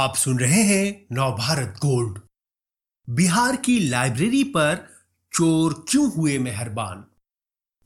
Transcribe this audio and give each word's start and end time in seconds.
आप 0.00 0.16
सुन 0.16 0.38
रहे 0.38 0.62
हैं 0.62 1.06
नवभारत 1.12 1.68
गोल्ड। 1.68 2.18
बिहार 3.10 3.56
की 3.56 3.80
लाइब्रेरी 3.80 4.44
पर 4.44 4.88
चोर 5.32 5.84
क्यों 5.88 6.12
हुए 6.12 6.38
मेहरबान? 6.38 7.04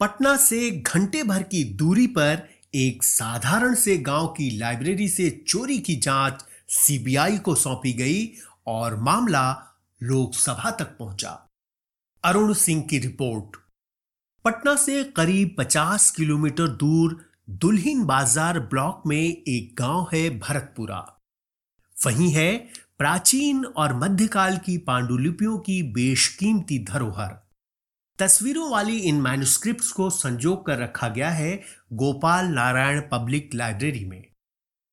पटना 0.01 0.37
से 0.37 0.71
घंटे 0.71 1.23
भर 1.23 1.43
की 1.43 1.65
दूरी 1.65 2.07
पर 2.07 2.49
एक 2.75 3.05
साधारण 3.05 3.75
से 3.75 3.99
गाँव 3.99 4.27
की 4.27 4.59
लाइब्रेरी 4.59 5.09
से 5.09 5.45
चोरी 5.49 5.79
की 5.79 5.97
जाँच 5.97 6.45
सीबीआई 6.69 7.39
को 7.39 7.55
सौंपी 7.55 7.93
गई 7.93 8.33
और 8.67 8.97
मामला 8.97 9.77
लोकसभा 10.03 10.71
तक 10.71 10.97
पहुँचा। 10.99 11.47
अरुण 12.25 12.53
सिंह 12.53 12.83
की 12.83 12.99
रिपोर्ट। 12.99 13.57
पटना 14.45 14.77
से 14.77 15.05
करीब 15.05 15.57
50 15.59 16.11
किलोमीटर 16.11 16.69
दूर 16.69 17.31
दुल्हिन 17.51 18.05
बाज़ार 18.05 18.61
ब्लॉक 18.61 19.03
में 19.07 19.23
एक 19.23 19.77
गाँव 19.79 20.09
है 20.15 20.39
भरतपुरा। 20.39 21.14
वही 22.07 22.31
है, 22.31 22.57
प्राचीन 22.99 23.65
और 23.65 23.95
मध्यकाल 23.95 24.57
की 24.57 24.77
पांडुलिपियों 24.79 25.59
की 25.59 25.83
बेशकीमती 25.83 26.79
धरोहर। 26.85 27.33
तस्वीरों 28.19 28.71
वाली 28.71 28.99
इन 28.99 29.21
मैन्युस्क्रिप्ट्स 29.21 29.91
को 29.93 30.09
संजोग 30.11 30.65
कर 30.67 30.79
रखा 30.79 31.09
गया 31.09 31.31
है 31.31 31.55
गोपाल 31.93 32.47
नारायण 32.47 33.01
पब्लिक 33.13 33.55
लाइब्रेरी 33.55 34.05
में। 34.05 34.25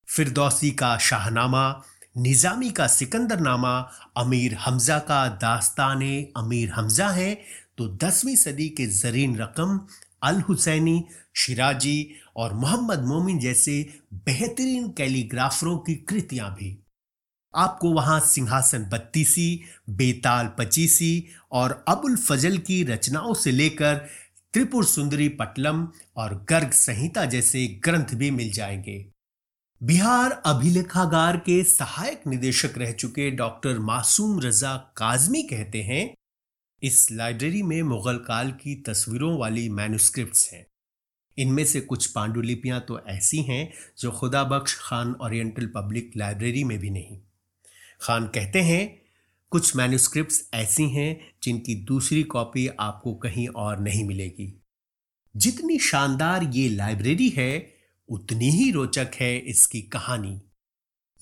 फिरदौसी 0.07 0.71
का 0.71 0.97
शाहनामा, 0.97 1.83
निजामी 2.17 2.69
का 2.71 2.87
सिकंदरनामा, 2.87 3.77
अमीर 4.17 4.53
हमजा 4.53 4.99
का 4.99 5.27
दास्तान 5.27 6.01
अमीर 6.37 6.69
हमजा 6.69 7.09
है 7.09 7.33
तो 7.77 7.87
दसवीं 7.97 8.35
सदी 8.35 8.69
के 8.69 8.85
जरीन 8.85 9.37
रकम 9.37 9.79
अल 10.23 10.41
हुसैनी 10.41 11.03
शिराजी 11.35 12.15
और 12.35 12.53
मोहम्मद 12.53 13.05
मोमिन 13.05 13.39
जैसे 13.39 13.73
बेहतरीन 14.13 14.89
कैलीग्राफरों 14.89 15.77
की 15.77 15.95
कृतियाँ 15.95 16.49
भी। 16.51 16.77
आपको 17.53 17.93
वहाँ 17.93 18.19
सिंहासन 18.19 18.85
बत्तीसी, 18.85 19.61
बेताल 19.89 20.51
पचीसी 20.59 21.27
और 21.51 21.85
अबुल 21.87 22.15
फजल 22.15 22.57
की 22.57 22.83
रचनाओं 22.83 23.33
से 23.33 23.51
लेकर 23.51 23.95
त्रिपुर 24.53 24.85
सुंदरी 24.85 25.29
पटलम 25.29 25.87
और 26.15 26.45
गर्ग 26.49 26.71
संहिता 26.71 27.25
जैसे 27.25 27.67
ग्रंथ 27.67 28.15
भी 28.15 28.31
मिल 28.31 28.51
जाएँगे। 28.51 29.05
बिहार 29.83 30.31
अभिलेखागार 30.45 31.37
के 31.37 31.63
सहायक 31.63 32.21
निदेशक 32.27 32.77
रह 32.77 32.91
चुके 32.91 33.31
डॉक्टर 33.31 33.79
मासूम 33.79 34.39
रजा 34.39 34.77
काजमी 34.77 35.43
कहते 35.43 35.81
हैं, 35.83 36.13
इस 36.83 37.11
लाइब्रेरी 37.11 37.63
में 37.63 37.83
मुगल 37.83 38.17
काल 38.17 38.51
की 38.51 38.75
तस्वीरों 38.75 39.39
वाली 39.39 39.69
मैन्युस्क्रिप्ट्स 39.69 40.53
हैं। 40.53 40.65
इनमें 41.37 41.65
से 41.65 41.81
कुछ 41.81 42.05
पांडुलिपियाँ 42.05 42.79
तो 42.81 42.99
ऐसी 43.07 43.41
हैं 43.41 43.73
जो 43.99 44.11
Khudabakhsh 44.11 44.77
Khan 44.79 45.15
Oriental 45.21 45.65
Public 45.65 46.11
Library 46.17 46.63
में 46.63 46.79
भी 46.79 46.89
नहीं। 46.89 47.19
खान 48.01 48.27
कहते 48.27 48.61
हैं, 48.61 49.01
कुछ 49.49 49.75
मैन्युस्क्रिप्ट्स 49.75 50.49
ऐसी 50.53 50.89
हैं 50.89 51.31
जिनकी 51.43 51.75
दूसरी 51.75 52.23
कॉपी 52.23 52.67
आपको 52.67 53.13
कहीं 53.13 53.47
और 53.47 53.79
नहीं 53.79 54.03
मिलेगी। 54.03 54.63
जितनी 55.37 55.79
शानदार 55.79 56.43
ये 56.43 56.69
लाइब्रेरी 56.69 57.29
है, 57.29 57.73
उतनी 58.09 58.49
ही 58.49 58.71
रोचक 58.71 59.11
है 59.19 59.37
इसकी 59.37 59.81
कहानी। 59.81 60.41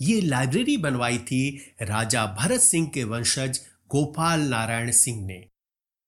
ये 0.01 0.21
लाइब्रेरी 0.21 0.77
बनवाई 0.77 1.17
थी 1.17 1.73
राजा 1.81 2.25
भरत 2.25 2.61
सिंह 2.61 2.87
के 2.87 3.03
वंशज 3.03 3.59
गोपाल 3.87 4.39
नारायण 4.39 4.91
सिंह 4.91 5.25
ने। 5.25 5.45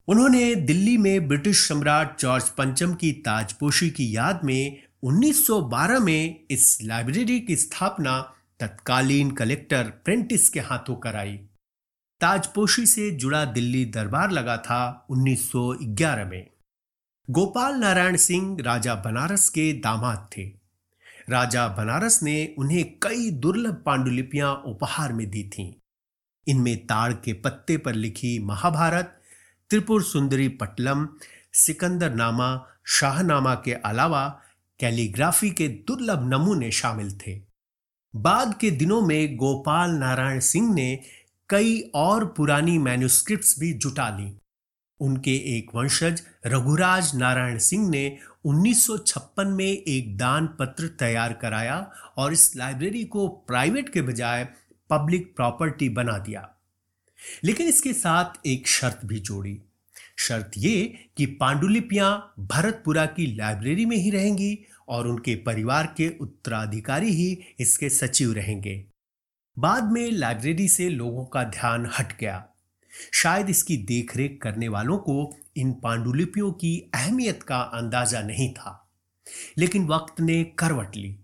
उन्होंने 0.08 0.56
दिल्ली 0.56 0.98
में 0.98 1.28
ब्रिटिश 1.28 1.68
सम्राट 1.68 2.20
जॉर्ज 2.20 2.50
पंचम 2.50 2.94
की 2.94 3.12
ताजपोशी 3.12 3.90
की 3.90 4.16
याद 4.16 4.42
में 4.44 4.84
1912 5.04 6.00
में 6.00 6.46
इस 6.52 6.80
लाइब्रेरी 6.82 7.40
की 7.40 7.56
स्थापना 7.56 8.34
तत्कालीन 8.62 9.32
कलेक्टर 9.32 9.84
प्रेंटिस 9.84 10.50
के 10.50 10.60
हाथों 10.60 10.96
कराई। 10.96 11.38
ताजपोशी 12.22 12.86
से 12.86 13.12
जुड़ा 13.12 13.46
दिल्ली 13.46 13.86
दरबार 13.86 14.32
लगा 14.32 14.58
था 14.58 15.08
1911 15.10 16.26
में। 16.26 16.48
गोपाल 17.30 17.76
नारायण 17.76 18.16
सिंह 18.16 18.58
राजा 18.62 18.96
बनारस 18.96 19.50
के 19.50 19.74
दामाद 19.74 20.30
थे। 20.38 20.44
राजा 21.30 21.68
बनारस 21.68 22.24
ने 22.24 22.56
उन्हें 22.58 22.84
कई 23.02 23.32
दुर्लभ 23.32 23.84
पांडुलिपियाँ 23.86 24.56
उपहार 24.56 25.14
में 25.14 25.30
दी 25.30 25.44
थीं। 25.44 25.74
इनमें 26.48 26.86
ताड़ 26.86 27.14
के 27.14 27.34
पत्ते 27.34 27.78
पर 27.78 27.94
लिखी 27.94 28.40
महाभारत, 28.40 29.22
त्रिपुर 29.70 30.04
सुंदरी 30.04 30.48
पटलम 30.48 31.10
सिकंदर 31.54 32.14
नामा 32.14 32.66
शाहनामा 32.86 33.56
के 33.56 33.74
अलावा 33.74 34.42
कैलीग्राफी 34.80 35.52
के 35.52 35.68
दुर्लभ 35.68 36.30
नमूने 36.34 36.72
शामिल 36.72 37.18
थे। 37.18 37.51
बाद 38.16 38.58
के 38.62 38.72
दिनों 38.72 39.02
में 39.02 39.38
गोपाल 39.38 39.92
नारायण 39.92 40.40
सिंह 40.40 40.74
ने 40.74 41.00
कई 41.50 41.92
और 41.96 42.26
पुरानी 42.26 42.78
मैन्युस्क्रिप्ट्स 42.78 43.60
भी 43.60 43.74
जुटा 43.74 44.10
ली। 44.10 44.34
उनके 45.00 45.58
एक 45.58 45.76
वंशज 45.76 46.22
रघुराज 46.46 47.16
नारायण 47.16 47.58
सिंह 47.58 47.90
ने 47.90 48.18
1956 48.46 49.46
में 49.46 49.84
एक 49.88 50.18
दान 50.18 50.48
पत्र 50.48 50.88
तैयार 50.88 51.34
कराया 51.34 51.92
और 52.18 52.34
इस 52.34 52.56
लाइब्रेरी 52.56 53.04
को 53.04 53.28
प्राइवेट 53.28 53.90
के 53.90 54.02
बजाय 54.02 54.48
पब्लिक 54.90 55.36
प्रॉपर्टी 55.36 55.90
बना 55.90 56.18
दिया। 56.18 56.50
लेकिन 57.44 57.68
इसके 57.68 57.94
साथ 57.94 58.48
एक 58.48 58.68
शर्त 58.68 59.00
भी 59.06 59.20
जोड़ी। 59.20 59.62
शर्त 60.18 60.52
ये 60.58 61.06
कि 61.18 61.26
पांडुलिपियाँ 61.26 62.34
भरतपुरा 62.40 63.06
की 63.06 63.36
लाइब्रेरी 63.36 63.86
में 63.86 63.98
ही 63.98 64.12
रहेंगी 64.12 64.60
और 64.92 65.08
उनके 65.08 65.36
परिवार 65.36 65.94
के 65.98 66.10
उत्तराधिकारी 66.22 67.12
ही 67.12 67.38
इसके 67.60 67.90
सचिव 67.90 68.34
रहेंगे। 68.34 68.84
बाद 69.58 69.92
में 69.92 70.12
लाइब्रेरी 70.12 70.68
से 70.68 70.90
लोगों 70.90 71.26
का 71.26 71.44
ध्यान 71.44 71.90
हट 72.00 72.18
गया। 72.20 72.44
शायद 73.14 73.50
इसकी 73.50 73.78
देखरेख 73.78 74.40
करने 74.42 74.68
वालों 74.68 74.98
को 74.98 75.34
इन 75.58 75.72
पांडुलिपियों 75.74 76.52
की 76.52 76.78
अहमियत 76.96 77.44
का 77.44 77.60
अंदाज़ा 77.74 78.22
नहीं 78.22 78.54
था, 78.54 78.78
लेकिन 79.58 79.88
वक्त 79.88 80.22
ने 80.22 80.44
करवट 80.60 80.96
ली। 80.96 81.18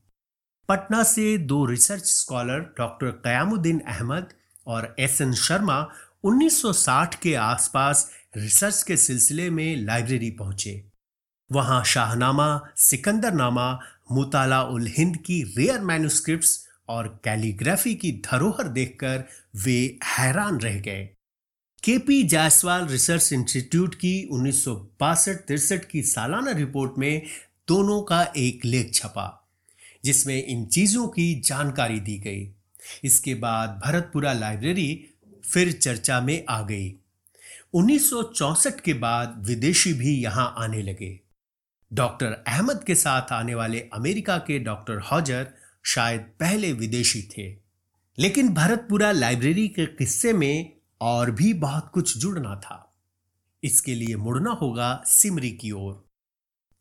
पटना 0.69 1.03
से 1.03 1.37
दो 1.37 1.65
research 1.65 2.05
scholar 2.05 2.59
doctor 2.77 3.11
Qayamuddin 3.23 3.79
Ahmad 3.79 4.33
और 4.67 4.95
एस 4.99 5.21
एन 5.21 5.33
शर्मा 5.35 5.79
1960 6.23 7.15
के 7.15 7.33
आसपास 7.35 8.09
रिसर्च 8.37 8.83
के 8.83 8.97
सिलसिले 8.97 9.49
में 9.49 9.75
लाइब्रेरी 9.77 10.29
पहुँचे। 10.31 10.83
वहाँ 11.51 11.83
शाहनामा, 11.83 12.73
सिकंदरनामा 12.75 13.79
मुताला 14.11 14.61
उल 14.63 14.87
हिंद 14.87 15.17
की 15.17 15.41
रेयर 15.57 15.79
मैन्युस्क्रिप्ट्स 15.79 16.67
और 16.89 17.07
कैलीग्राफी 17.23 17.95
की 17.95 18.11
धरोहर 18.11 18.67
देखकर 18.67 19.23
वे 19.55 19.97
हैरान 20.05 20.59
रह 20.59 20.79
गए। 20.79 21.03
केपी 21.83 22.23
जायसवाल 22.23 22.87
रिसर्च 22.87 23.33
इंस्टीट्यूट 23.33 23.95
की 23.95 24.23
उन्नीस 24.31 24.63
तिरसठ 25.47 25.85
की 25.85 26.01
सालाना 26.01 26.51
रिपोर्ट 26.51 26.91
में 26.97 27.21
दोनों 27.67 28.01
का 28.01 28.21
एक 28.37 28.65
लेख 28.65 28.93
छपा, 28.93 29.49
जिसमें 30.03 30.45
इन 30.45 30.65
चीज़ों 30.65 31.07
की 31.07 31.33
जानकारी 31.39 31.99
दी 31.99 32.17
गई। 32.17 32.53
इसके 33.03 33.33
बाद 33.35 33.81
भरतपुरा 33.85 34.33
लाइब्रेरी 34.33 35.05
फिर 35.45 35.71
चर्चा 35.71 36.21
में 36.21 36.45
आ 36.49 36.61
गई। 36.61 36.93
1964 37.73 38.79
के 38.81 38.93
बाद 38.93 39.43
विदेशी 39.47 39.93
भी 39.93 40.15
यहाँ 40.15 40.53
आने 40.57 40.81
लगे। 40.81 41.26
डॉक्टर 41.93 42.43
अहमद 42.47 42.83
के 42.83 42.95
साथ 42.95 43.31
आने 43.31 43.55
वाले 43.55 43.79
अमेरिका 43.79 44.37
के 44.37 44.59
डॉक्टर 44.59 44.99
हॉजर 44.99 45.53
शायद 45.85 46.21
पहले 46.21 46.73
विदेशी 46.73 47.21
थे। 47.21 47.57
लेकिन 48.19 48.53
भरतपुरा 48.53 49.11
लाइब्रेरी 49.11 49.67
के 49.67 49.85
किस्से 49.85 50.33
में 50.33 50.77
और 51.01 51.31
भी 51.31 51.53
बहुत 51.53 51.91
कुछ 51.93 52.17
जुड़ना 52.17 52.55
था। 52.55 52.95
इसके 53.63 53.95
लिए 53.95 54.15
मुड़ना 54.15 54.51
होगा 54.51 55.03
सिमरी 55.05 55.51
की 55.51 55.71
ओर। 55.71 56.07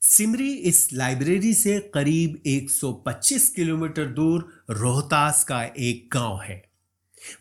सिमरी 0.00 0.54
इस 0.54 0.92
लाइब्रेरी 0.92 1.54
से 1.54 1.90
करीब 1.94 2.42
125 2.46 3.48
किलोमीटर 3.48 4.06
दूर 4.06 4.64
रोहतास 4.70 5.44
का 5.44 5.64
एक 5.64 6.10
गाँव 6.12 6.40
है। 6.42 6.70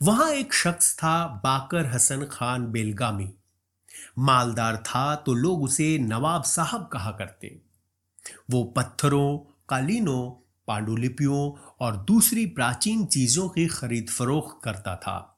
वहाँ 0.01 0.31
एक 0.31 0.53
शख्स 0.53 0.95
था, 0.95 1.41
बाकर 1.43 1.85
हसन 1.85 2.27
खान 2.31 2.67
बेलगामी। 2.67 3.33
मालदार 4.19 4.77
था 4.77 5.15
तो 5.15 5.33
लोग 5.33 5.63
उसे 5.63 5.97
नवाब 5.97 6.43
साहब 6.43 6.89
कहा 6.93 7.11
करते। 7.11 7.64
वो 8.51 8.63
पत्थरों, 8.63 9.37
कालीनों, 9.69 10.29
पांडुलिपियों 10.67 11.67
और 11.79 11.97
दूसरी 11.97 12.45
प्राचीन 12.45 13.05
चीज़ों 13.05 13.49
की 13.49 13.67
खरीद 13.67 14.09
फरोख्त 14.09 14.59
करता 14.63 14.95
था। 14.95 15.31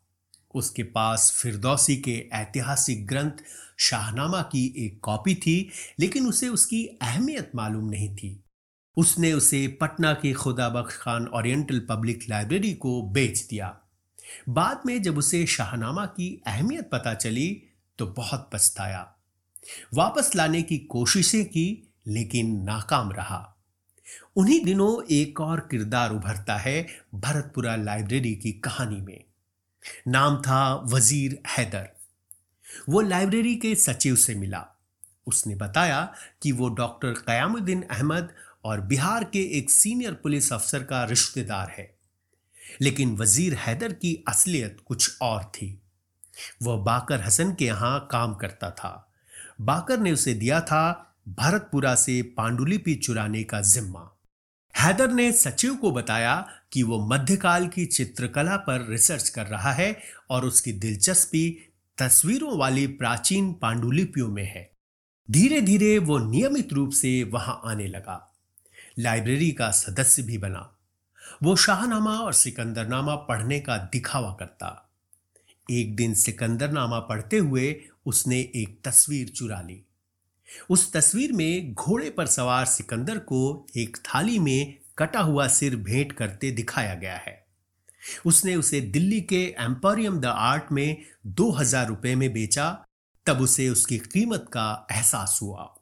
उसके 0.56 0.84
पास 0.84 1.32
फिरदौसी 1.32 1.98
के 1.98 2.30
ऐतिहासिक 2.34 3.08
ग्रंथ 3.08 3.32
शाहनामा 3.78 4.42
की 4.42 4.86
एक 4.86 5.00
कॉपी 5.04 5.36
थी, 5.36 5.70
लेकिन 6.00 6.28
उसे 6.28 6.50
उसकी 6.50 6.86
अहमियत 6.86 7.52
मालूम 7.56 7.90
नहीं 7.90 8.16
थी। 8.16 8.44
उसने 8.98 9.34
उसे 9.34 9.68
पटना 9.68 10.14
के 10.14 10.34
Khuda 10.34 10.70
Bakhsh 10.70 10.98
Khan 10.98 11.28
Oriental 11.28 11.80
Public 11.80 12.20
Library 12.30 12.74
को 12.74 13.02
बेच 13.02 13.42
दिया। 13.42 13.80
बाद 14.50 14.82
में 14.86 15.02
जब 15.02 15.18
उसे 15.18 15.46
शाहनामा 15.46 16.06
की 16.06 16.44
अहमियत 16.48 16.90
पता 16.92 17.14
चली 17.14 17.64
तो 17.98 18.08
बहुत 18.08 18.50
पछताया। 18.54 19.16
वापस 19.94 20.36
लाने 20.36 20.62
की 20.62 20.78
कोशिशें 20.78 21.46
की 21.46 21.87
लेकिन 22.08 22.64
नाकाम 22.64 23.12
रहा। 23.12 23.58
उन्हीं 24.36 24.66
दिनों 24.66 25.04
एक 25.12 25.42
और 25.42 25.60
किरदार 25.60 26.12
उभरता 26.12 26.58
है 26.58 26.88
भरतपुरा 27.16 27.76
लाइब्रेरी 27.76 28.36
की 28.36 28.52
कहानी 28.52 29.02
में। 29.02 29.24
नाम 30.08 30.38
था 30.38 30.76
वज़ीर 30.76 31.40
हैदर। 31.58 31.90
वो 32.90 33.02
लाइब्रेरी 33.02 33.56
के 33.56 33.76
सचिव 33.76 34.16
से 34.16 34.36
मिला। 34.36 34.66
उसने 35.28 35.56
बताया 35.56 36.14
कि 36.42 36.52
वो 36.52 36.70
डॉक्टर 36.70 37.12
कयामुद्दीन 37.12 37.82
अहमद 37.82 38.30
और 38.64 38.82
बिहार 38.82 39.24
के 39.24 39.58
एक 39.58 39.72
सीनियर 39.72 40.14
पुलिस 40.14 40.54
अफसर 40.54 40.84
का 40.84 41.04
रिश्तेदार 41.04 41.70
है। 41.70 41.98
लेकिन 42.82 43.16
वज़ीर 43.18 43.54
हैदर 43.54 43.94
की 43.94 44.24
असलियत 44.28 44.78
कुछ 44.86 45.18
और 45.22 45.44
थी। 45.44 45.82
वह 46.64 46.78
बाकर 46.78 47.22
हसन 47.22 47.54
के 47.54 47.66
यहाँ 47.66 48.08
काम 48.12 48.36
करता 48.36 48.72
था। 48.72 49.14
बाकर 49.62 50.00
ने 50.00 50.12
उसे 50.12 50.34
दिया 50.34 50.62
था 50.62 51.07
भरतपुरा 51.28 51.96
से 51.96 52.22
पांडुलिपि 52.22 52.96
चुराने 52.96 53.44
का 53.44 53.62
जिम्मा। 53.62 54.20
हैदर 54.80 55.12
ने 55.12 55.32
सचिव 55.32 55.76
को 55.76 55.92
बताया 55.92 56.48
कि 56.72 56.84
वो 56.84 57.08
मध्यकाल 57.08 57.68
की 57.68 57.86
चित्रकला 57.86 58.58
पर 58.58 58.88
रिसर्च 58.90 59.30
कर 59.30 59.46
रहा 59.46 59.72
है 59.72 60.00
और 60.30 60.46
उसकी 60.46 60.72
दिलचस्पी 60.72 61.58
तस्वीरों 61.98 62.58
वाली 62.58 62.88
प्राचीन 62.88 63.54
पांडुलिपियों 63.54 64.28
में 64.28 64.46
है। 64.46 64.72
धीरे 65.32 65.62
धीरे 65.62 66.00
वो 66.00 66.18
नियमित 66.18 66.74
रूप 66.74 66.92
से 66.92 67.24
वहाँ 67.24 67.62
आने 67.66 67.88
लगा। 67.88 68.34
लाइब्रेरी 69.00 69.52
का 69.52 69.72
सदस्य 69.72 70.24
भी 70.24 70.38
बना। 70.38 70.78
वो 71.44 71.56
शाहनामा 71.56 72.18
और 72.18 72.34
सिकंदरनामा 72.34 73.16
पढ़ने 73.16 73.60
का 73.60 73.78
दिखावा 73.78 74.38
करता। 74.40 74.94
एक 75.72 75.96
दिन 75.96 76.14
सिकंदरनामा 76.14 77.00
पढ़ते 77.00 77.38
हुए 77.38 77.82
उसने 78.06 78.40
एक 78.40 78.80
तस्वीर 78.84 79.30
चुरा 79.30 79.62
ली। 79.62 79.87
उस 80.70 80.92
तस्वीर 80.94 81.32
में 81.32 81.74
घोड़े 81.74 82.10
पर 82.10 82.26
सवार 82.26 82.66
सिकंदर 82.66 83.18
को 83.18 83.68
एक 83.78 83.98
थाली 83.98 84.40
में 84.40 84.78
कटा 84.98 85.20
हुआ 85.20 85.48
सिर 85.48 85.76
भेंट 85.76 86.12
करते 86.12 86.52
दिखाया 86.52 86.96
गया 86.96 87.18
है। 87.18 87.46
उसने 88.26 88.56
उसे 88.56 88.82
दिल्ली 88.82 89.22
के 89.22 89.44
एम्पोरियम 89.60 90.20
द 90.20 90.26
आर्ट 90.26 90.72
में 90.72 90.98
दो 91.28 91.50
हज़ार 91.52 91.88
रुपए 91.88 92.16
में 92.16 92.32
बेचा, 92.34 92.70
तब 93.26 93.42
उसे 93.42 93.70
उसकी 93.70 93.98
कीमत 93.98 94.46
का 94.54 94.88
एहसास 94.92 95.40
हुआ। 95.42 95.74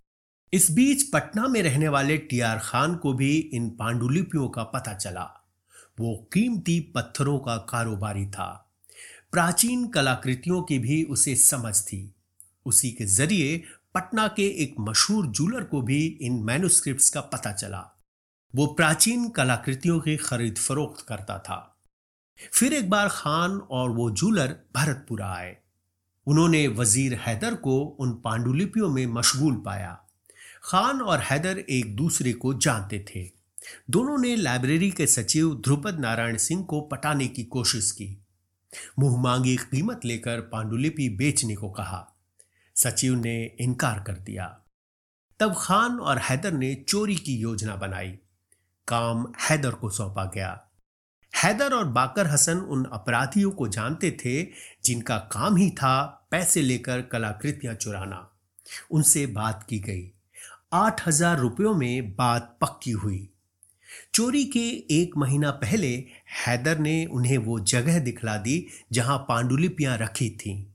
इस 0.54 0.72
बीच 0.72 1.04
पटना 1.04 1.48
में 1.48 1.62
रहने 1.62 1.88
वाले 1.88 2.18
टी 2.18 2.40
आर 2.40 2.60
खान 2.60 2.96
को 2.96 3.14
भी 3.14 3.38
इन 3.54 3.70
पांडुलिपियों 3.70 4.48
का 4.50 4.64
पता 4.64 4.94
चला। 4.94 5.24
वो 6.00 6.16
कीमती 6.34 6.80
पत्थरों 6.96 7.40
का 7.40 7.58
कारोबारी 7.70 8.26
था। 8.26 8.48
प्राचीन 9.32 9.88
कलाकृतियों 9.88 10.62
की 10.64 10.80
भी 10.80 11.04
उसे 11.04 11.36
समझ 11.36 11.82
थी। 11.82 12.16
उसी 12.66 12.92
के 12.92 13.06
ज़रिए 13.06 13.64
पटना 13.96 14.28
के 14.28 14.64
एक 14.64 14.76
मशहूर 14.80 15.28
जूलर 15.28 15.64
को 15.64 15.82
भी 15.82 16.06
इन 16.06 16.34
मैन्युस्क्रिप्ट्स 16.34 17.10
का 17.10 17.22
पता 17.22 17.52
चला। 17.52 18.02
वो 18.56 18.66
प्राचीन 18.68 19.30
कलाकृतियों 19.30 20.00
की 20.00 20.18
खरीद 20.18 20.58
फरोख्त 20.58 21.06
करता 21.08 21.40
था। 21.40 21.84
फिर 22.54 22.74
एक 22.74 22.90
बार 22.90 23.10
खान 23.12 23.52
और 23.52 23.90
वो 23.90 24.12
जूलर 24.12 24.48
भरतपुरा 24.76 25.34
आए। 25.34 25.58
उन्होंने 26.28 26.68
वज़ीर 26.68 27.14
हैदर 27.14 27.56
को 27.56 27.80
उन 27.82 28.12
पांडुलिपियों 28.12 28.90
में 28.90 29.06
मशगूल 29.06 29.56
पाया। 29.56 30.02
खान 30.64 31.02
और 31.02 31.20
हैदर 31.20 31.60
एक 31.60 31.96
दूसरे 31.96 32.34
को 32.34 32.54
जानते 32.54 33.06
थे। 33.10 33.32
दोनों 33.90 34.18
ने 34.18 34.36
लाइब्रेरी 34.36 34.92
के 34.92 35.08
सचिव 35.08 35.56
ध्रुपद 35.56 36.00
नारायण 36.00 36.38
सिंह 36.38 36.64
को 36.64 36.82
पटाने 36.82 37.28
की 37.28 37.44
कोशिश 37.44 37.92
की। 37.92 38.26
मुँह 39.00 39.22
मांगी 39.22 39.58
कीमत 39.58 40.02
लेकर 40.06 40.42
पांडुलिपि 40.42 41.10
बेचने 41.10 41.56
को 41.56 41.70
कहा। 41.70 42.15
सचिव 42.76 43.16
ने 43.16 43.56
इनकार 43.60 44.00
कर 44.00 44.14
दिया। 44.14 44.46
तब 45.40 45.56
खान 45.58 46.00
और 46.00 46.18
हैदर 46.18 46.52
ने 46.52 46.76
चोरी 46.76 47.16
की 47.16 47.36
योजना 47.36 47.76
बनाई। 47.76 48.10
काम 48.88 49.34
हैदर 49.50 49.72
को 49.72 49.90
सौंपा 49.90 50.26
गया। 50.26 50.62
हैदर 51.44 51.74
और 51.74 51.86
बाकर 51.86 52.28
हसन 52.28 52.58
उन 52.58 52.86
अपराधियों 52.86 53.52
को 53.52 53.68
जानते 53.68 54.12
थे, 54.12 54.44
जिनका 54.84 55.18
काम 55.18 55.56
ही 55.56 55.70
था 55.70 56.28
पैसे 56.32 56.62
लेकर 56.62 57.02
कलाकृतियाँ 57.02 57.76
चुराना। 57.76 58.38
उनसे 58.92 59.26
बात 59.26 59.66
की 59.70 59.80
गई। 59.80 60.12
आठ 60.74 61.08
हज़ार 61.08 61.38
रुपयों 61.40 61.74
में 61.76 62.16
बात 62.16 62.58
पक्की 62.62 62.92
हुई। 62.92 63.30
चोरी 64.14 64.44
के 64.46 64.70
एक 65.02 65.18
महीना 65.18 65.52
पहले 65.52 66.06
हैदर 66.46 66.80
ने 66.80 67.06
उन्हें 67.06 67.38
वो 67.38 67.60
जगह 67.60 68.00
दिखला 68.00 68.38
दी 68.38 68.68
जहाँ 68.92 69.18
पांडुलिपियाँ 69.18 69.98
रखी 69.98 70.30
थीं। 70.30 70.75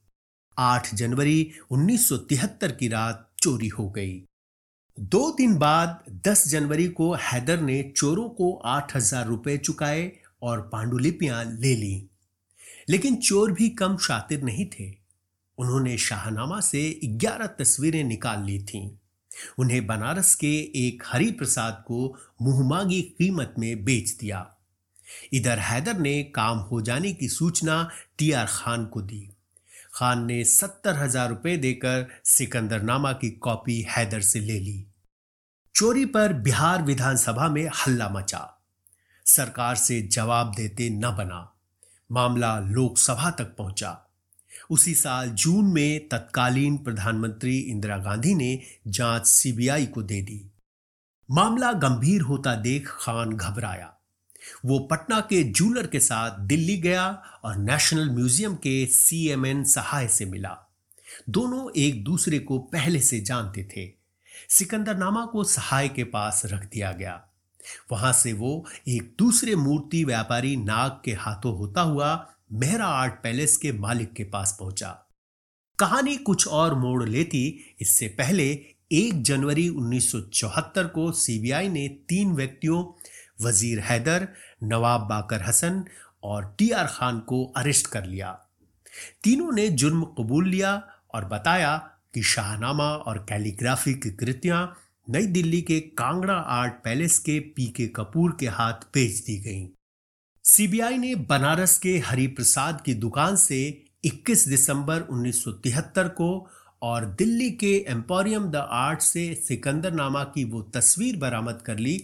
8 0.61 0.95
जनवरी 0.95 1.51
1973 1.71 2.73
की 2.73 2.89
रात 2.89 3.31
चोरी 3.43 3.69
हो 3.69 3.91
गई। 3.91 4.23
दो 5.01 5.35
दिन 5.39 5.57
बाद 5.57 6.05
10 6.27 6.49
जनवरी 6.49 6.89
को 6.89 7.15
हैदर 7.15 7.61
ने 7.61 7.93
चोरों 7.97 8.29
को 8.29 8.53
आठ 8.55 8.97
हज़ार 8.97 9.27
रुपए 9.27 9.59
चुकाए 9.59 10.13
और 10.43 10.61
पांडुलिपियाँ 10.61 11.45
ले 11.45 11.75
ली। 11.77 12.11
लेकिन 12.89 13.17
चोर 13.17 13.53
भी 13.53 13.69
कम 13.69 13.97
शातिर 13.97 14.43
नहीं 14.43 14.67
थे। 14.67 14.95
उन्होंने 15.59 15.99
शाहनामा 15.99 16.61
से 16.61 17.01
11 17.05 17.47
तस्वीरें 17.47 18.05
निकाल 18.05 18.45
ली 18.45 18.63
थीं। 18.63 18.91
उन्हें 19.59 19.87
बनारस 19.87 20.35
के 20.35 20.57
एक 20.89 21.03
हरि 21.07 21.31
प्रसाद 21.31 21.85
को 21.87 22.17
मुहमांगी 22.43 23.03
कीमत 23.03 23.55
में 23.59 23.85
बेच 23.85 24.17
दिया। 24.21 24.57
इधर 25.33 25.59
हैदर 25.59 25.99
ने 25.99 26.23
काम 26.23 26.59
हो 26.59 26.81
जाने 26.81 27.13
की 27.13 27.29
सूचना 27.29 27.91
टी 28.19 28.33
आर 28.33 28.47
खान 28.47 28.87
को 28.87 29.03
दी। 29.03 29.31
खान 30.01 30.25
ने 30.27 30.45
सत्तर 30.45 30.97
हज़ार 30.97 31.29
रुपए 31.29 31.57
देकर 31.57 32.07
सिकंदरनामा 32.25 33.13
की 33.13 33.31
कॉपी 33.31 33.87
हैदर 33.89 34.21
से 34.21 34.41
ले 34.41 34.59
ली। 34.61 34.87
चोरी 35.75 36.05
पर 36.05 36.33
बिहार 36.33 36.83
विधानसभा 36.83 37.49
में 37.49 37.71
हल्ला 37.75 38.09
मचा। 38.09 38.63
सरकार 39.27 39.77
से 39.77 40.03
जवाब 40.03 40.53
देते 40.57 40.91
न 40.91 41.01
बना। 41.01 41.53
मामला 42.13 42.59
लोकसभा 42.61 43.31
तक 43.31 43.57
पहुँचा। 43.57 44.07
उसी 44.71 44.95
साल 44.95 45.29
जून 45.29 45.65
में 45.65 46.09
तत्कालीन 46.09 46.77
प्रधानमंत्री 46.79 47.59
इंदिरा 47.59 47.99
गांधी 47.99 48.35
ने 48.35 48.63
जाँच 48.87 49.27
सीबीआई 49.27 49.87
को 49.87 50.03
दे 50.03 50.23
दी। 50.23 50.51
मामला 51.31 51.73
गंभीर 51.73 52.21
होता 52.21 52.55
देख 52.55 52.89
खान 52.89 53.33
घबराया। 53.33 54.00
वो 54.65 54.79
पटना 54.79 55.21
के 55.21 55.43
जूलर 55.43 55.87
के 55.87 56.01
साथ 56.01 56.39
दिल्ली 56.39 56.77
गया 56.77 57.23
और 57.45 57.57
नेशनल 57.57 58.11
म्यूज़ियम 58.11 58.55
के 58.55 58.87
सीएमएन 58.87 59.65
सहाय 59.65 60.09
से 60.09 60.25
मिला। 60.25 60.57
दोनों 61.29 61.71
एक 61.77 62.05
दूसरे 62.05 62.39
को 62.39 62.59
पहले 62.59 63.01
से 63.01 63.21
जानते 63.21 63.69
थे। 63.77 63.93
सिकंदरनामा 64.49 65.27
को 65.27 65.45
सहाय 65.45 65.89
के 65.89 66.05
पास 66.05 66.43
रख 66.45 66.65
दिया 66.65 66.93
गया। 66.93 67.25
वहाँ 67.93 68.13
से 68.13 68.33
वो 68.33 68.67
एक 68.89 69.15
दूसरे 69.19 69.55
मूर्ति 69.55 70.05
व्यापारी 70.05 70.57
नाग 70.57 71.01
के 71.05 71.13
हाथों 71.13 71.59
होता 71.59 71.81
हुआ 71.81 72.29
मेहरा 72.53 72.87
आर्ट 72.87 73.13
पैलेस 73.13 73.57
के 73.57 73.73
मालिक 73.73 74.13
के 74.13 74.25
पास 74.25 74.57
पहुँचा। 74.61 75.07
कहानी 75.79 76.17
कुछ 76.17 76.49
और 76.49 76.75
मोड़ 76.75 77.09
लेती। 77.09 77.75
इससे 77.81 78.09
पहले 78.09 78.67
एक 78.93 79.23
जनवरी 79.23 79.69
1974 79.69 80.85
को 80.85 81.13
सीबीआई 81.13 81.69
ने 81.69 81.89
तीन 81.89 82.33
व्यक्तियों 82.33 82.85
वज़ीर 83.43 83.81
हैदर, 83.81 84.29
नवाब 84.63 85.01
बाकर 85.01 85.43
हसन 85.43 85.85
और 86.23 86.55
टी 86.59 86.71
आर 86.71 86.87
खान 86.87 87.19
को 87.21 87.45
अरेस्ट 87.57 87.87
कर 87.87 88.05
लिया 88.05 88.39
तीनों 89.23 89.53
ने 89.53 89.69
जुर्म 89.71 90.03
कबूल 90.19 90.49
लिया 90.49 90.75
और 91.15 91.25
बताया 91.25 91.77
कि 92.15 92.23
शाहनामा 92.23 92.85
और 92.85 93.19
कैलीग्राफी 93.29 93.95
की 93.95 94.11
कृतियाँ 94.11 94.63
नई 95.11 95.27
दिल्ली 95.27 95.61
के 95.63 95.81
कांगड़ा 95.99 96.35
आर्ट 96.35 96.73
पैलेस 96.85 97.19
के 97.19 97.39
पी 97.57 97.67
के 97.67 97.87
कपूर 97.87 98.37
के 98.41 98.47
हाथ 98.49 98.87
भेज 98.95 99.23
दी 99.27 99.37
गईं। 99.39 99.69
सीबीआई 100.45 100.99
ने 100.99 101.15
बनारस 101.15 101.79
के 101.79 101.97
हरिप्रसाद 101.99 102.81
की 102.81 102.95
दुकान 102.95 103.37
से 103.37 103.61
21 104.07 104.47
दिसंबर 104.49 105.03
1973 105.03 106.09
को 106.11 106.31
और 106.83 107.05
दिल्ली 107.15 107.51
के 107.51 107.75
एम्पोरियम 107.89 108.51
द 108.51 108.67
आर्ट 108.71 109.01
से 109.01 109.25
सिकंदर 109.49 109.93
नामा 109.93 110.25
की 110.25 110.45
वो 110.45 110.63
तस्वीर 110.75 111.17
बरामद 111.17 111.63
कर 111.67 111.79
ली 111.79 111.97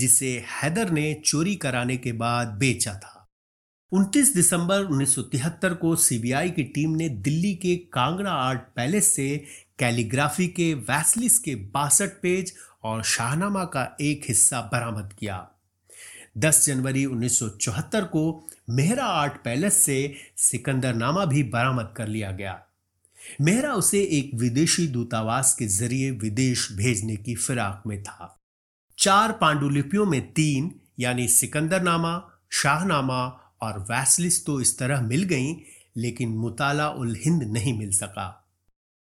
जिसे 0.00 0.44
हैदर 0.48 0.90
ने 0.90 1.14
चोरी 1.24 1.54
कराने 1.54 1.96
के 1.96 2.12
बाद 2.12 2.48
बेचा 2.48 2.94
था। 2.94 3.28
29 3.92 4.34
दिसंबर 4.34 4.84
1973 4.84 5.74
को 5.74 5.96
सीबीआई 5.96 6.50
की 6.50 6.64
टीम 6.64 6.90
ने 6.90 7.08
दिल्ली 7.08 7.54
के 7.54 7.76
कांगड़ा 7.76 8.30
आर्ट 8.30 8.60
पैलेस 8.76 9.14
से 9.14 9.44
कैलीग्राफी 9.78 10.48
के 10.48 10.74
वैसलिस 10.74 11.38
के 11.38 11.54
बासठ 11.54 12.10
पेज 12.22 12.52
और 12.84 13.02
शाहनामा 13.02 13.64
का 13.64 13.96
एक 14.00 14.22
हिस्सा 14.28 14.60
बरामद 14.60 15.12
किया। 15.18 15.50
10 16.38 16.66
जनवरी 16.66 17.04
1974 17.06 18.04
को 18.04 18.48
मेहरा 18.70 19.04
आर्ट 19.04 19.32
पैलेस 19.44 19.74
से 19.74 20.14
सिकंदरनामा 20.36 21.24
भी 21.24 21.42
बरामद 21.42 21.94
कर 21.96 22.08
लिया 22.08 22.30
गया। 22.30 22.60
मेहरा 23.40 23.74
उसे 23.74 24.00
एक 24.02 24.30
विदेशी 24.34 24.86
दूतावास 24.86 25.54
के 25.54 25.66
ज़रिए 25.66 26.10
विदेश 26.10 26.68
भेजने 26.72 27.16
की 27.16 27.34
फिराक 27.34 27.82
में 27.86 28.02
था। 28.02 28.36
चार 29.00 29.32
पांडुलिपियों 29.32 30.06
में 30.06 30.32
तीन, 30.32 30.80
यानी 30.98 31.28
सिकंदरनामा, 31.28 32.30
शाहनामा 32.50 33.26
और 33.62 33.78
वैसलिस 33.78 34.46
तो 34.46 34.60
इस 34.60 34.78
तरह 34.78 35.00
मिल 35.02 35.22
गईं, 35.22 35.56
लेकिन 35.96 36.28
मुताला 36.28 36.88
उल 36.88 37.16
हिंद 37.24 37.42
नहीं 37.42 37.78
मिल 37.78 37.92
सका। 37.92 38.48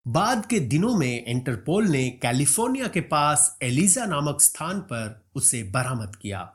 बाद 0.09 0.47
के 0.47 0.61
दिनों 0.61 0.97
में 0.97 1.25
इंटरपोल 1.25 1.89
ने 1.89 2.11
कैलिफ़ोर्निया 2.11 2.89
के 2.89 3.01
पास 3.01 3.59
एलिजा 3.63 4.07
नामक 4.07 4.41
स्थान 4.41 4.81
पर 4.81 5.27
उसे 5.35 5.63
बरामद 5.63 6.17
किया। 6.17 6.53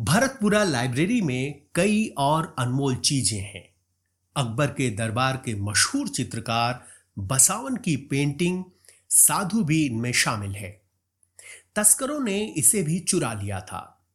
भरतपुरा 0.00 0.64
लाइब्रेरी 0.64 1.20
में 1.20 1.62
कई 1.74 2.14
और 2.18 2.54
अनमोल 2.58 2.96
चीज़ें 2.96 3.40
हैं। 3.40 3.74
अकबर 4.36 4.66
के 4.66 4.90
दरबार 4.90 5.36
के 5.36 5.54
मशहूर 5.54 6.08
चित्रकार 6.08 6.86
बसावन 7.18 7.76
की 7.76 7.96
पेंटिंग 7.96 8.64
साधु 9.10 9.64
भी 9.64 9.86
इनमें 9.86 10.12
शामिल 10.12 10.50
है। 10.50 10.83
तस्करों 11.76 12.20
ने 12.20 12.46
इसे 12.46 12.82
भी 12.82 12.98
चुरा 13.00 13.32
लिया 13.32 13.60
था। 13.60 14.06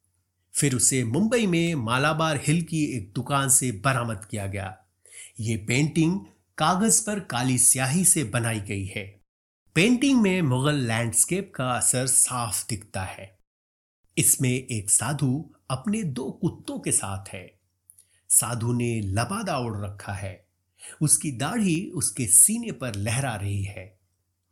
फिर 0.54 0.74
उसे 0.74 1.04
मुंबई 1.04 1.46
में 1.46 1.74
मालाबार 1.74 2.40
हिल 2.46 2.62
की 2.62 2.84
एक 2.84 3.12
दुकान 3.12 3.48
से 3.48 3.72
बरामद 3.72 4.24
किया 4.30 4.46
गया। 4.46 4.78
ये 5.40 5.56
पेंटिंग 5.56 6.20
कागज़ 6.58 7.06
पर 7.06 7.20
काली 7.20 7.58
स्याही 7.58 8.04
से 8.04 8.24
बनाई 8.24 8.60
गई 8.60 8.84
है। 8.84 9.20
पेंटिंग 9.74 10.22
में 10.22 10.42
मुगल 10.42 10.74
लैंडस्केप 10.74 11.52
का 11.54 11.70
असर 11.70 12.06
साफ़ 12.06 12.66
दिखता 12.68 13.02
है। 13.02 13.38
इसमें 14.18 14.50
एक 14.50 14.90
साधु 14.90 15.54
अपने 15.70 16.02
दो 16.02 16.30
कुत्तों 16.30 16.78
के 16.78 16.92
साथ 16.92 17.28
है। 17.28 17.60
साधु 18.28 18.72
ने 18.72 19.00
लबादा 19.00 19.58
ओढ़ 19.58 19.84
रखा 19.84 20.12
है। 20.12 20.46
उसकी 21.00 21.32
दाढ़ी 21.32 21.90
उसके 21.94 22.26
सीने 22.26 22.72
पर 22.72 22.94
लहरा 22.94 23.34
रही 23.34 23.62
है। 23.62 23.98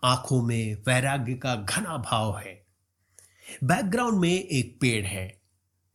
आँखों 0.04 0.42
में 0.42 0.74
वैराग्य 0.74 1.34
का 1.34 1.54
घना 1.54 1.96
भाव 1.96 2.38
है। 2.38 2.67
बैकग्राउंड 3.64 4.18
में 4.18 4.32
एक 4.32 4.76
पेड़ 4.80 5.04
है। 5.06 5.26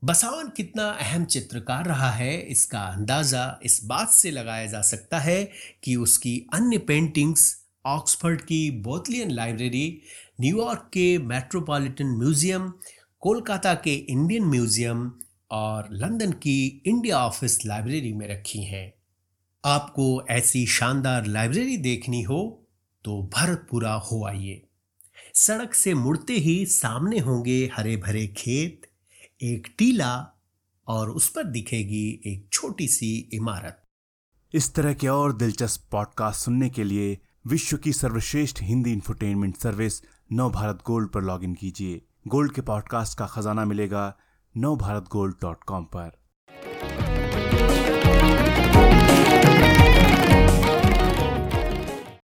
बसावन 0.01 0.47
कितना 0.57 0.89
अहम 0.91 1.25
चित्रकार 1.25 1.85
रहा 1.85 2.09
है, 2.11 2.37
इसका 2.41 2.79
अंदाज़ा 2.79 3.59
इस 3.63 3.79
बात 3.85 4.09
से 4.09 4.31
लगाया 4.31 4.65
जा 4.65 4.81
सकता 4.81 5.19
है 5.19 5.43
कि 5.83 5.95
उसकी 5.95 6.35
अन्य 6.53 6.77
पेंटिंग्स 6.77 7.45
ऑक्सफर्ड 7.85 8.41
की 8.41 8.69
बोथलियन 8.81 9.31
लाइब्रेरी 9.31 10.01
न्यूयॉर्क 10.41 10.89
के 10.93 11.17
मेट्रोपॉलिटन 11.17 12.15
म्यूज़ियम 12.19 12.71
कोलकाता 13.21 13.73
के 13.75 13.93
इंडियन 13.93 14.45
म्यूज़ियम 14.45 15.11
और 15.51 15.87
लंदन 15.93 16.31
की 16.31 16.81
इंडिया 16.85 17.17
ऑफ़िस 17.17 17.59
लाइब्रेरी 17.65 18.13
में 18.13 18.27
रखी 18.27 18.63
हैं। 18.63 18.93
आपको 19.63 20.05
ऐसी 20.29 20.65
शानदार 20.67 21.25
लाइब्रेरी 21.25 21.77
देखनी 21.79 22.21
हो 22.21 22.39
तो 23.05 23.21
भरतपुरा 23.35 23.93
हो 23.93 24.25
आइए। 24.25 24.61
सड़क 25.35 25.73
से 25.73 25.93
मुड़ते 25.93 26.33
ही 26.33 26.65
सामने 26.65 27.19
होंगे 27.19 27.71
हरे 27.75 27.97
भरे 27.97 28.27
खेत, 28.27 28.81
एक 29.41 29.75
टीला 29.77 30.41
और 30.87 31.09
उस 31.09 31.29
पर 31.29 31.43
दिखेगी 31.43 32.21
एक 32.25 32.49
छोटी 32.53 32.87
सी 32.87 33.29
इमारत। 33.33 33.83
इस 34.53 34.73
तरह 34.73 34.93
के 34.93 35.07
और 35.07 35.33
दिलचस्प 35.33 35.87
पॉडकास्ट 35.91 36.45
सुनने 36.45 36.69
के 36.69 36.83
लिए 36.83 37.17
विश्व 37.47 37.77
की 37.77 37.93
सर्वश्रेष्ठ 37.93 38.61
Hindi 38.61 38.91
infotainment 38.91 39.57
service 39.57 40.01
Nav 40.31 40.51
Bharat 40.51 40.79
gold 40.87 41.09
पर 41.09 41.21
लॉगिन 41.21 41.53
कीजिए। 41.53 42.05
गोल्ड 42.27 42.51
के 42.51 42.61
पॉडकास्ट 42.61 43.17
का 43.17 43.25
खजाना 43.25 43.65
मिलेगा 43.65 44.17
नव 44.57 44.75
भारत 44.75 45.05
गोल्ड 45.11 45.35
डॉट 45.41 45.63
कॉम 45.63 45.83
पर। 45.83 46.22